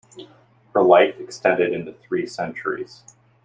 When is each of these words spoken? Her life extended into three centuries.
Her 0.73 0.81
life 0.81 1.19
extended 1.19 1.73
into 1.73 1.93
three 1.93 2.25
centuries. 2.25 3.03